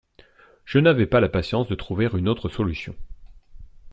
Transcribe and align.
Je 0.65 0.79
n'avais 0.79 1.05
pas 1.05 1.19
la 1.19 1.29
patience 1.29 1.67
de 1.67 1.75
trouver 1.75 2.09
une 2.11 2.27
autre 2.27 2.49
solution. 2.49 2.95